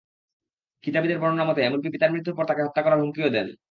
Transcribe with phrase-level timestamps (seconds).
[0.83, 3.47] কিতাবীদের বর্ণনা মতে, এমনকি পিতার মৃত্যুর পর তাকে হত্যা করার হুমকিও দেন।